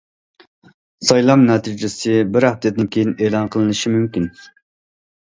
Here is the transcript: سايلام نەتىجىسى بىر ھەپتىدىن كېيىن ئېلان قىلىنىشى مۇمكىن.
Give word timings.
سايلام 1.09 1.43
نەتىجىسى 1.49 2.15
بىر 2.37 2.47
ھەپتىدىن 2.47 2.89
كېيىن 2.95 3.11
ئېلان 3.25 3.51
قىلىنىشى 3.57 3.93
مۇمكىن. 3.97 4.27